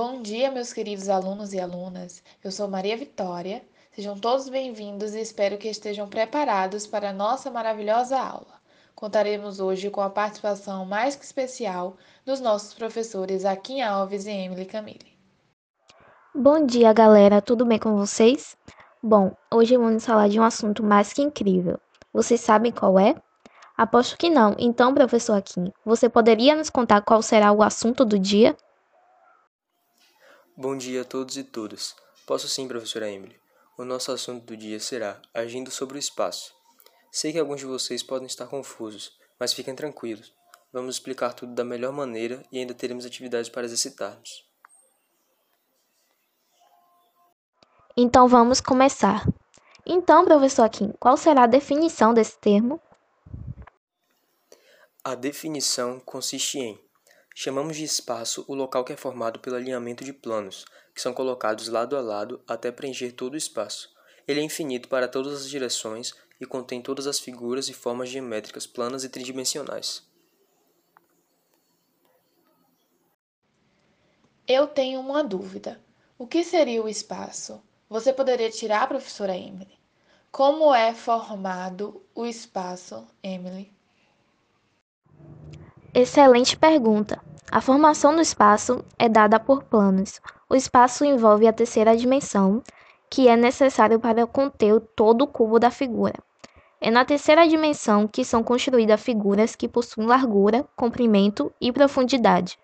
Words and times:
Bom 0.00 0.22
dia, 0.22 0.48
meus 0.52 0.72
queridos 0.72 1.08
alunos 1.08 1.52
e 1.52 1.58
alunas. 1.58 2.22
Eu 2.44 2.52
sou 2.52 2.68
Maria 2.68 2.96
Vitória. 2.96 3.64
Sejam 3.90 4.16
todos 4.16 4.48
bem-vindos 4.48 5.12
e 5.12 5.20
espero 5.20 5.58
que 5.58 5.66
estejam 5.66 6.08
preparados 6.08 6.86
para 6.86 7.10
a 7.10 7.12
nossa 7.12 7.50
maravilhosa 7.50 8.16
aula. 8.16 8.60
Contaremos 8.94 9.58
hoje 9.58 9.90
com 9.90 10.00
a 10.00 10.08
participação 10.08 10.86
mais 10.86 11.16
que 11.16 11.24
especial 11.24 11.96
dos 12.24 12.38
nossos 12.38 12.74
professores 12.74 13.44
Akin 13.44 13.80
Alves 13.80 14.26
e 14.26 14.30
Emily 14.30 14.66
Camille. 14.66 15.18
Bom 16.32 16.64
dia, 16.64 16.92
galera. 16.92 17.42
Tudo 17.42 17.66
bem 17.66 17.80
com 17.80 17.96
vocês? 17.96 18.56
Bom, 19.02 19.32
hoje 19.52 19.76
vamos 19.76 20.06
falar 20.06 20.28
de 20.28 20.38
um 20.38 20.44
assunto 20.44 20.80
mais 20.80 21.12
que 21.12 21.22
incrível. 21.22 21.76
Vocês 22.12 22.40
sabem 22.40 22.70
qual 22.70 23.00
é? 23.00 23.16
Aposto 23.76 24.16
que 24.16 24.30
não. 24.30 24.54
Então, 24.60 24.94
professor 24.94 25.36
Akin, 25.36 25.72
você 25.84 26.08
poderia 26.08 26.54
nos 26.54 26.70
contar 26.70 27.00
qual 27.00 27.20
será 27.20 27.50
o 27.50 27.64
assunto 27.64 28.04
do 28.04 28.16
dia? 28.16 28.56
Bom 30.60 30.76
dia 30.76 31.02
a 31.02 31.04
todos 31.04 31.36
e 31.36 31.44
todas. 31.44 31.94
Posso 32.26 32.48
sim, 32.48 32.66
professora 32.66 33.08
Emily. 33.08 33.40
O 33.76 33.84
nosso 33.84 34.10
assunto 34.10 34.44
do 34.44 34.56
dia 34.56 34.80
será 34.80 35.22
Agindo 35.32 35.70
sobre 35.70 35.96
o 35.96 36.00
Espaço. 36.00 36.52
Sei 37.12 37.30
que 37.30 37.38
alguns 37.38 37.60
de 37.60 37.66
vocês 37.66 38.02
podem 38.02 38.26
estar 38.26 38.48
confusos, 38.48 39.16
mas 39.38 39.52
fiquem 39.52 39.72
tranquilos. 39.76 40.34
Vamos 40.72 40.96
explicar 40.96 41.32
tudo 41.32 41.54
da 41.54 41.64
melhor 41.64 41.92
maneira 41.92 42.44
e 42.50 42.58
ainda 42.58 42.74
teremos 42.74 43.06
atividades 43.06 43.48
para 43.48 43.66
exercitarmos. 43.66 44.44
Então 47.96 48.26
vamos 48.26 48.60
começar. 48.60 49.24
Então, 49.86 50.24
professor 50.24 50.64
Akin, 50.64 50.92
qual 50.98 51.16
será 51.16 51.44
a 51.44 51.46
definição 51.46 52.12
desse 52.12 52.36
termo? 52.36 52.80
A 55.04 55.14
definição 55.14 56.00
consiste 56.00 56.58
em 56.58 56.87
Chamamos 57.40 57.76
de 57.76 57.84
espaço 57.84 58.44
o 58.48 58.54
local 58.56 58.82
que 58.82 58.92
é 58.92 58.96
formado 58.96 59.38
pelo 59.38 59.54
alinhamento 59.54 60.02
de 60.02 60.12
planos, 60.12 60.64
que 60.92 61.00
são 61.00 61.14
colocados 61.14 61.68
lado 61.68 61.96
a 61.96 62.00
lado 62.00 62.42
até 62.48 62.72
preencher 62.72 63.12
todo 63.12 63.34
o 63.34 63.36
espaço. 63.36 63.94
Ele 64.26 64.40
é 64.40 64.42
infinito 64.42 64.88
para 64.88 65.06
todas 65.06 65.42
as 65.42 65.48
direções 65.48 66.12
e 66.40 66.44
contém 66.44 66.82
todas 66.82 67.06
as 67.06 67.20
figuras 67.20 67.68
e 67.68 67.72
formas 67.72 68.08
geométricas 68.08 68.66
planas 68.66 69.04
e 69.04 69.08
tridimensionais. 69.08 70.02
Eu 74.44 74.66
tenho 74.66 74.98
uma 74.98 75.22
dúvida. 75.22 75.80
O 76.18 76.26
que 76.26 76.42
seria 76.42 76.82
o 76.82 76.88
espaço? 76.88 77.62
Você 77.88 78.12
poderia 78.12 78.50
tirar, 78.50 78.88
professora 78.88 79.36
Emily? 79.36 79.78
Como 80.32 80.74
é 80.74 80.92
formado 80.92 82.04
o 82.16 82.26
espaço, 82.26 83.06
Emily? 83.22 83.77
Excelente 86.00 86.56
pergunta. 86.56 87.20
A 87.50 87.60
formação 87.60 88.14
do 88.14 88.22
espaço 88.22 88.84
é 88.96 89.08
dada 89.08 89.40
por 89.40 89.64
planos. 89.64 90.20
O 90.48 90.54
espaço 90.54 91.04
envolve 91.04 91.44
a 91.44 91.52
terceira 91.52 91.96
dimensão, 91.96 92.62
que 93.10 93.26
é 93.26 93.36
necessário 93.36 93.98
para 93.98 94.24
conter 94.24 94.78
todo 94.94 95.22
o 95.22 95.26
cubo 95.26 95.58
da 95.58 95.72
figura. 95.72 96.14
É 96.80 96.88
na 96.88 97.04
terceira 97.04 97.48
dimensão 97.48 98.06
que 98.06 98.24
são 98.24 98.44
construídas 98.44 99.00
figuras 99.00 99.56
que 99.56 99.66
possuem 99.66 100.06
largura, 100.06 100.64
comprimento 100.76 101.52
e 101.60 101.72
profundidade. 101.72 102.56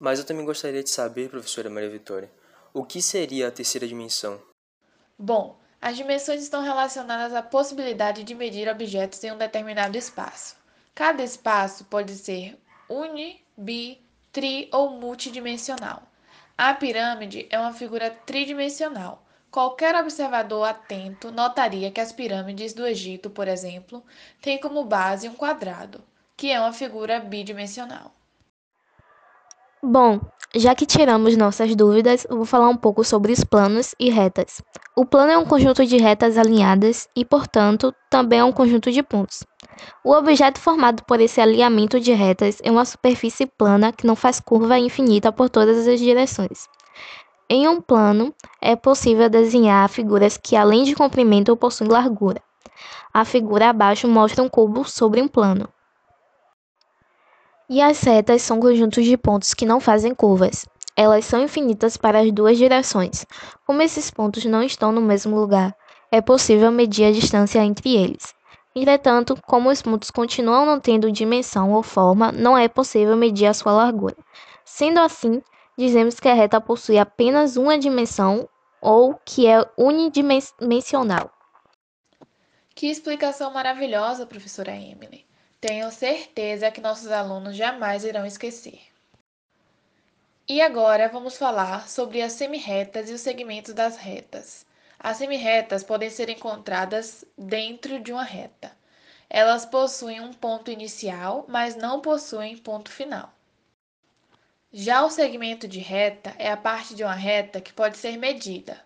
Mas 0.00 0.18
eu 0.18 0.26
também 0.26 0.44
gostaria 0.44 0.82
de 0.82 0.90
saber, 0.90 1.30
professora 1.30 1.70
Maria 1.70 1.90
Vitória, 1.90 2.28
o 2.74 2.82
que 2.82 3.00
seria 3.00 3.46
a 3.46 3.52
terceira 3.52 3.86
dimensão? 3.86 4.40
Bom, 5.16 5.60
as 5.80 5.96
dimensões 5.96 6.42
estão 6.42 6.60
relacionadas 6.60 7.36
à 7.36 7.40
possibilidade 7.40 8.24
de 8.24 8.34
medir 8.34 8.68
objetos 8.68 9.22
em 9.22 9.30
um 9.30 9.38
determinado 9.38 9.96
espaço. 9.96 10.60
Cada 10.94 11.22
espaço 11.22 11.86
pode 11.86 12.14
ser 12.14 12.58
uni, 12.86 13.42
bi, 13.56 13.98
tri 14.30 14.68
ou 14.70 14.90
multidimensional. 14.90 16.02
A 16.56 16.74
pirâmide 16.74 17.46
é 17.50 17.58
uma 17.58 17.72
figura 17.72 18.10
tridimensional. 18.10 19.24
Qualquer 19.50 19.94
observador 19.96 20.68
atento 20.68 21.32
notaria 21.32 21.90
que 21.90 22.00
as 22.00 22.12
pirâmides 22.12 22.74
do 22.74 22.86
Egito, 22.86 23.30
por 23.30 23.48
exemplo, 23.48 24.04
têm 24.40 24.60
como 24.60 24.84
base 24.84 25.28
um 25.28 25.34
quadrado, 25.34 26.04
que 26.36 26.50
é 26.50 26.60
uma 26.60 26.72
figura 26.74 27.18
bidimensional. 27.20 28.14
Bom, 29.84 30.20
já 30.54 30.76
que 30.76 30.86
tiramos 30.86 31.36
nossas 31.36 31.74
dúvidas, 31.74 32.24
vou 32.30 32.44
falar 32.44 32.68
um 32.68 32.76
pouco 32.76 33.02
sobre 33.02 33.32
os 33.32 33.42
planos 33.42 33.96
e 33.98 34.10
retas. 34.10 34.62
O 34.94 35.04
plano 35.04 35.32
é 35.32 35.36
um 35.36 35.44
conjunto 35.44 35.84
de 35.84 35.96
retas 35.96 36.38
alinhadas 36.38 37.08
e, 37.16 37.24
portanto, 37.24 37.92
também 38.08 38.38
é 38.38 38.44
um 38.44 38.52
conjunto 38.52 38.92
de 38.92 39.02
pontos. 39.02 39.42
O 40.04 40.12
objeto 40.12 40.60
formado 40.60 41.02
por 41.02 41.20
esse 41.20 41.40
alinhamento 41.40 41.98
de 41.98 42.12
retas 42.12 42.60
é 42.62 42.70
uma 42.70 42.84
superfície 42.84 43.44
plana 43.44 43.92
que 43.92 44.06
não 44.06 44.14
faz 44.14 44.38
curva 44.38 44.78
infinita 44.78 45.32
por 45.32 45.50
todas 45.50 45.88
as 45.88 45.98
direções. 45.98 46.68
Em 47.50 47.66
um 47.66 47.80
plano, 47.80 48.32
é 48.60 48.76
possível 48.76 49.28
desenhar 49.28 49.88
figuras 49.88 50.36
que, 50.36 50.54
além 50.54 50.84
de 50.84 50.94
comprimento, 50.94 51.56
possuem 51.56 51.90
largura. 51.90 52.40
A 53.12 53.24
figura 53.24 53.70
abaixo 53.70 54.06
mostra 54.06 54.44
um 54.44 54.48
cubo 54.48 54.88
sobre 54.88 55.20
um 55.20 55.26
plano. 55.26 55.68
E 57.72 57.80
as 57.80 58.02
retas 58.02 58.42
são 58.42 58.60
conjuntos 58.60 59.02
de 59.02 59.16
pontos 59.16 59.54
que 59.54 59.64
não 59.64 59.80
fazem 59.80 60.14
curvas. 60.14 60.66
Elas 60.94 61.24
são 61.24 61.40
infinitas 61.40 61.96
para 61.96 62.20
as 62.20 62.30
duas 62.30 62.58
direções. 62.58 63.24
Como 63.66 63.80
esses 63.80 64.10
pontos 64.10 64.44
não 64.44 64.62
estão 64.62 64.92
no 64.92 65.00
mesmo 65.00 65.34
lugar, 65.34 65.74
é 66.10 66.20
possível 66.20 66.70
medir 66.70 67.06
a 67.06 67.10
distância 67.10 67.64
entre 67.64 67.96
eles. 67.96 68.34
Entretanto, 68.76 69.38
como 69.46 69.70
os 69.70 69.80
pontos 69.80 70.10
continuam 70.10 70.66
não 70.66 70.78
tendo 70.78 71.10
dimensão 71.10 71.72
ou 71.72 71.82
forma, 71.82 72.30
não 72.30 72.58
é 72.58 72.68
possível 72.68 73.16
medir 73.16 73.46
a 73.46 73.54
sua 73.54 73.72
largura. 73.72 74.18
Sendo 74.66 75.00
assim, 75.00 75.40
dizemos 75.74 76.20
que 76.20 76.28
a 76.28 76.34
reta 76.34 76.60
possui 76.60 76.98
apenas 76.98 77.56
uma 77.56 77.78
dimensão 77.78 78.46
ou 78.82 79.18
que 79.24 79.46
é 79.46 79.66
unidimensional. 79.78 81.30
Que 82.74 82.88
explicação 82.88 83.50
maravilhosa, 83.50 84.26
professora 84.26 84.72
Emily. 84.72 85.31
Tenho 85.62 85.92
certeza 85.92 86.72
que 86.72 86.80
nossos 86.80 87.12
alunos 87.12 87.54
jamais 87.54 88.04
irão 88.04 88.26
esquecer. 88.26 88.80
E 90.48 90.60
agora 90.60 91.08
vamos 91.08 91.36
falar 91.36 91.88
sobre 91.88 92.20
as 92.20 92.32
semirretas 92.32 93.08
e 93.08 93.12
os 93.12 93.20
segmentos 93.20 93.72
das 93.72 93.96
retas. 93.96 94.66
As 94.98 95.18
semirretas 95.18 95.84
podem 95.84 96.10
ser 96.10 96.28
encontradas 96.28 97.24
dentro 97.38 98.00
de 98.00 98.12
uma 98.12 98.24
reta. 98.24 98.76
Elas 99.30 99.64
possuem 99.64 100.20
um 100.20 100.32
ponto 100.32 100.68
inicial, 100.68 101.44
mas 101.46 101.76
não 101.76 102.00
possuem 102.00 102.58
ponto 102.58 102.90
final. 102.90 103.32
Já 104.72 105.04
o 105.04 105.10
segmento 105.10 105.68
de 105.68 105.78
reta 105.78 106.34
é 106.40 106.50
a 106.50 106.56
parte 106.56 106.92
de 106.92 107.04
uma 107.04 107.14
reta 107.14 107.60
que 107.60 107.72
pode 107.72 107.98
ser 107.98 108.16
medida. 108.16 108.84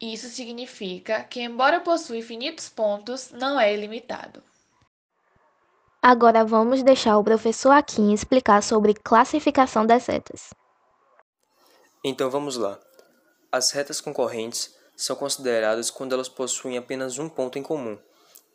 Isso 0.00 0.28
significa 0.28 1.24
que, 1.24 1.40
embora 1.40 1.80
possua 1.80 2.16
infinitos 2.16 2.68
pontos, 2.68 3.32
não 3.32 3.58
é 3.58 3.74
ilimitado. 3.74 4.40
Agora 6.02 6.46
vamos 6.46 6.82
deixar 6.82 7.18
o 7.18 7.24
professor 7.24 7.72
Akin 7.72 8.14
explicar 8.14 8.62
sobre 8.62 8.94
classificação 8.94 9.84
das 9.84 10.06
retas. 10.06 10.48
Então 12.02 12.30
vamos 12.30 12.56
lá. 12.56 12.80
As 13.52 13.70
retas 13.72 14.00
concorrentes 14.00 14.74
são 14.96 15.14
consideradas 15.14 15.90
quando 15.90 16.14
elas 16.14 16.26
possuem 16.26 16.78
apenas 16.78 17.18
um 17.18 17.28
ponto 17.28 17.58
em 17.58 17.62
comum. 17.62 17.98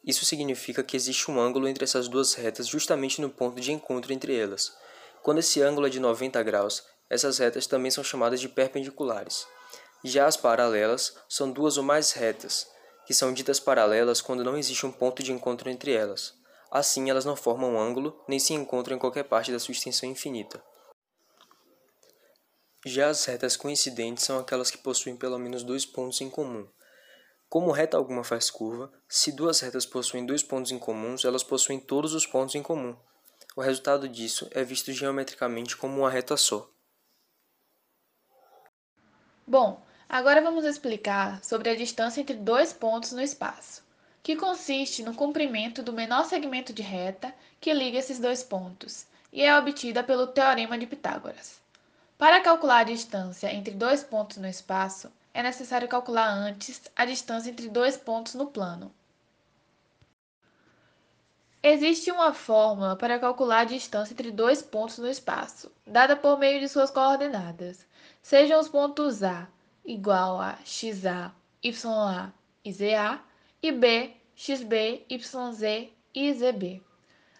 Isso 0.03 0.25
significa 0.25 0.81
que 0.81 0.97
existe 0.97 1.29
um 1.29 1.39
ângulo 1.39 1.67
entre 1.67 1.83
essas 1.83 2.07
duas 2.07 2.33
retas 2.33 2.65
justamente 2.65 3.21
no 3.21 3.29
ponto 3.29 3.61
de 3.61 3.71
encontro 3.71 4.11
entre 4.11 4.35
elas. 4.35 4.75
Quando 5.21 5.37
esse 5.37 5.61
ângulo 5.61 5.85
é 5.85 5.89
de 5.91 5.99
90 5.99 6.41
graus, 6.41 6.81
essas 7.07 7.37
retas 7.37 7.67
também 7.67 7.91
são 7.91 8.03
chamadas 8.03 8.41
de 8.41 8.49
perpendiculares. 8.49 9.45
Já 10.03 10.25
as 10.25 10.35
paralelas 10.35 11.15
são 11.29 11.51
duas 11.51 11.77
ou 11.77 11.83
mais 11.83 12.11
retas, 12.11 12.67
que 13.05 13.13
são 13.13 13.31
ditas 13.31 13.59
paralelas 13.59 14.19
quando 14.19 14.43
não 14.43 14.57
existe 14.57 14.83
um 14.83 14.91
ponto 14.91 15.21
de 15.21 15.31
encontro 15.31 15.69
entre 15.69 15.93
elas. 15.93 16.43
Assim, 16.75 17.09
elas 17.09 17.23
não 17.23 17.37
formam 17.37 17.75
um 17.75 17.79
ângulo 17.79 18.21
nem 18.27 18.37
se 18.37 18.53
encontram 18.53 18.97
em 18.97 18.99
qualquer 18.99 19.23
parte 19.23 19.49
da 19.49 19.57
sua 19.59 19.71
extensão 19.71 20.09
infinita. 20.09 20.61
Já 22.85 23.07
as 23.07 23.23
retas 23.23 23.55
coincidentes 23.55 24.25
são 24.25 24.37
aquelas 24.37 24.69
que 24.69 24.77
possuem 24.77 25.15
pelo 25.15 25.39
menos 25.39 25.63
dois 25.63 25.85
pontos 25.85 26.19
em 26.19 26.29
comum. 26.29 26.67
Como 27.47 27.71
reta 27.71 27.95
alguma 27.95 28.25
faz 28.25 28.49
curva, 28.49 28.91
se 29.07 29.31
duas 29.31 29.61
retas 29.61 29.85
possuem 29.85 30.25
dois 30.25 30.43
pontos 30.43 30.69
em 30.69 30.77
comum, 30.77 31.15
elas 31.23 31.45
possuem 31.45 31.79
todos 31.79 32.13
os 32.13 32.25
pontos 32.25 32.55
em 32.55 32.61
comum. 32.61 32.93
O 33.55 33.61
resultado 33.61 34.09
disso 34.09 34.49
é 34.51 34.61
visto 34.61 34.91
geometricamente 34.91 35.77
como 35.77 35.99
uma 35.99 36.11
reta 36.11 36.35
só. 36.35 36.69
Bom, 39.47 39.81
agora 40.09 40.41
vamos 40.41 40.65
explicar 40.65 41.41
sobre 41.41 41.69
a 41.69 41.75
distância 41.75 42.19
entre 42.19 42.35
dois 42.35 42.73
pontos 42.73 43.13
no 43.13 43.21
espaço 43.21 43.84
que 44.25 44.35
consiste 44.35 45.03
no 45.03 45.13
comprimento 45.13 45.83
do 45.83 45.93
menor 45.93 46.25
segmento 46.25 46.73
de 46.73 46.81
reta 46.81 47.31
que 47.61 47.71
liga 47.71 47.99
esses 47.99 48.17
dois 48.17 48.41
pontos, 48.41 49.05
e 49.31 49.43
é 49.43 49.55
obtida 49.55 50.03
pelo 50.03 50.25
Teorema 50.25 50.79
de 50.79 50.87
Pitágoras. 50.87 51.61
Para 52.17 52.41
calcular 52.41 52.79
a 52.79 52.83
distância 52.85 53.53
entre 53.53 53.75
dois 53.75 54.03
pontos 54.03 54.37
no 54.37 54.47
espaço, 54.47 55.11
é 55.31 55.43
necessário 55.43 55.87
calcular 55.87 56.27
antes 56.27 56.81
a 56.95 57.05
distância 57.05 57.51
entre 57.51 57.69
dois 57.69 57.97
pontos 57.97 58.33
no 58.33 58.47
plano. 58.47 58.91
Existe 61.61 62.09
uma 62.09 62.33
fórmula 62.33 62.95
para 62.95 63.19
calcular 63.19 63.59
a 63.59 63.65
distância 63.65 64.13
entre 64.13 64.31
dois 64.31 64.59
pontos 64.59 64.97
no 64.97 65.07
espaço, 65.07 65.71
dada 65.85 66.15
por 66.15 66.39
meio 66.39 66.59
de 66.59 66.67
suas 66.67 66.89
coordenadas. 66.89 67.85
sejam 68.23 68.59
os 68.59 68.69
pontos 68.69 69.21
A 69.21 69.47
igual 69.85 70.41
a 70.41 70.57
XA, 70.65 71.31
YA 71.63 72.33
e 72.63 72.73
ZA 72.73 73.21
e 73.67 73.71
B, 73.71 74.11
XB, 74.35 75.05
YZ 75.09 75.89
e 76.13 76.33
ZB. 76.33 76.83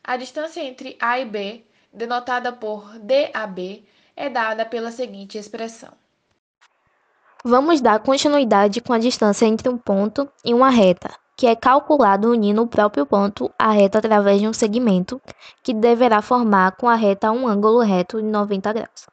A 0.04 0.18
distância 0.18 0.60
entre 0.60 0.98
A 1.00 1.20
e 1.20 1.26
B, 1.26 1.64
denotada 1.94 2.52
por 2.52 2.98
DAB, 2.98 3.86
é 4.16 4.28
dada 4.28 4.66
pela 4.66 4.90
seguinte 4.90 5.38
expressão. 5.38 5.92
Vamos 7.44 7.80
dar 7.80 8.00
continuidade 8.00 8.82
com 8.82 8.92
a 8.92 8.98
distância 8.98 9.46
entre 9.46 9.70
um 9.70 9.78
ponto 9.78 10.28
e 10.44 10.52
uma 10.52 10.72
reta, 10.72 11.12
que 11.38 11.46
é 11.46 11.56
calculado 11.56 12.32
unindo 12.32 12.64
o 12.64 12.68
próprio 12.68 13.06
ponto 13.06 13.54
à 13.60 13.70
reta 13.70 14.00
através 14.00 14.42
de 14.42 14.48
um 14.48 14.54
segmento, 14.54 15.22
que 15.62 15.76
deverá 15.76 16.24
formar 16.24 16.72
com 16.72 16.90
a 16.90 16.96
reta 16.96 17.32
um 17.32 17.48
ângulo 17.48 17.82
reto 17.82 18.20
de 18.20 18.28
90 18.28 18.74
graus. 18.74 19.06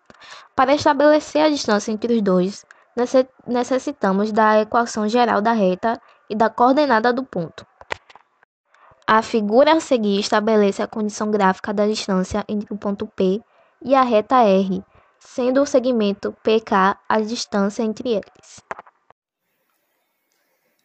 Para 0.56 0.74
estabelecer 0.74 1.42
a 1.42 1.50
distância 1.50 1.92
entre 1.92 2.14
os 2.14 2.22
dois, 2.22 2.64
necessitamos 3.46 4.32
da 4.32 4.62
equação 4.62 5.06
geral 5.06 5.42
da 5.42 5.52
reta 5.52 6.00
e 6.32 6.34
da 6.34 6.48
coordenada 6.48 7.12
do 7.12 7.22
ponto. 7.22 7.66
A 9.06 9.20
figura 9.20 9.74
a 9.74 9.80
seguir 9.80 10.18
estabelece 10.18 10.82
a 10.82 10.86
condição 10.86 11.30
gráfica 11.30 11.74
da 11.74 11.86
distância 11.86 12.42
entre 12.48 12.72
o 12.72 12.78
ponto 12.78 13.06
P 13.06 13.42
e 13.82 13.94
a 13.94 14.02
reta 14.02 14.42
R, 14.42 14.82
sendo 15.20 15.60
o 15.60 15.66
segmento 15.66 16.34
PK 16.42 16.98
a 17.06 17.20
distância 17.20 17.82
entre 17.82 18.12
eles. 18.14 18.62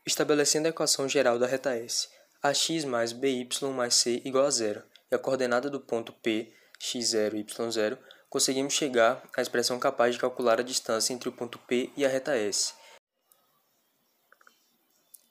Estabelecendo 0.06 0.68
a 0.68 0.72
equação 0.72 1.08
geral 1.08 1.40
da 1.40 1.48
reta 1.48 1.74
S, 1.78 2.10
ax 2.44 2.84
mais 2.84 3.14
by 3.14 3.48
mais 3.74 3.96
c 3.96 4.22
igual 4.26 4.48
a 4.48 4.50
zero, 4.50 4.84
e 5.10 5.16
a 5.16 5.20
coordenada 5.20 5.70
do 5.70 5.80
ponto 5.80 6.12
P, 6.12 6.54
x0 6.82 7.36
e 7.36 7.44
y0, 7.46 7.98
conseguimos 8.30 8.74
chegar 8.74 9.24
à 9.38 9.42
expressão 9.42 9.80
capaz 9.80 10.16
de 10.16 10.20
calcular 10.20 10.60
a 10.60 10.64
distância 10.64 11.14
entre 11.14 11.30
o 11.30 11.32
ponto 11.32 11.58
P 11.60 11.90
e 11.96 12.06
a 12.06 12.10
reta 12.10 12.36
S. 12.36 12.74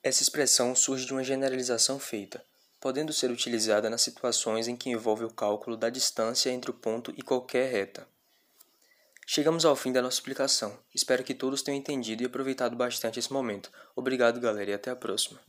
Essa 0.07 0.23
expressão 0.23 0.73
surge 0.77 1.05
de 1.05 1.13
uma 1.13 1.25
generalização 1.25 1.99
feita, 1.99 2.41
podendo 2.81 3.13
ser 3.13 3.29
utilizada 3.29 3.91
nas 3.91 4.03
situações 4.03 4.69
em 4.69 4.77
que 4.77 4.89
envolve 4.89 5.25
o 5.25 5.33
cálculo 5.33 5.77
da 5.77 5.91
distância 5.91 6.49
entre 6.49 6.71
o 6.71 6.75
ponto 6.75 7.13
e 7.17 7.23
qualquer 7.23 7.73
reta. 7.73 8.07
Chegamos 9.27 9.65
ao 9.65 9.75
fim 9.75 9.91
da 9.91 10.01
nossa 10.01 10.15
explicação. 10.15 10.79
Espero 10.95 11.25
que 11.25 11.35
todos 11.35 11.61
tenham 11.61 11.81
entendido 11.81 12.23
e 12.23 12.27
aproveitado 12.27 12.77
bastante 12.77 13.19
esse 13.19 13.33
momento. 13.33 13.69
Obrigado, 13.97 14.39
galera, 14.39 14.71
e 14.71 14.75
até 14.75 14.93
a 14.93 14.95
próxima. 14.95 15.41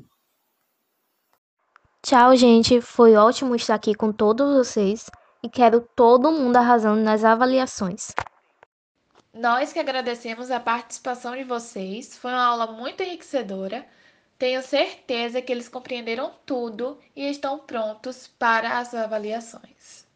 Tchau, 2.01 2.35
gente. 2.35 2.81
Foi 2.81 3.15
ótimo 3.15 3.53
estar 3.53 3.75
aqui 3.75 3.93
com 3.93 4.11
todos 4.11 4.55
vocês 4.55 5.05
e 5.43 5.49
quero 5.51 5.87
todo 5.95 6.31
mundo 6.31 6.57
arrasando 6.57 7.03
nas 7.03 7.23
avaliações. 7.23 8.11
Nós 9.31 9.71
que 9.71 9.77
agradecemos 9.77 10.49
a 10.49 10.59
participação 10.59 11.35
de 11.35 11.43
vocês. 11.43 12.17
Foi 12.17 12.31
uma 12.31 12.43
aula 12.43 12.71
muito 12.71 13.03
enriquecedora. 13.03 13.85
Tenho 14.39 14.63
certeza 14.63 15.41
que 15.43 15.51
eles 15.51 15.69
compreenderam 15.69 16.33
tudo 16.45 16.99
e 17.15 17.29
estão 17.29 17.59
prontos 17.59 18.27
para 18.27 18.79
as 18.79 18.93
avaliações. 18.95 20.06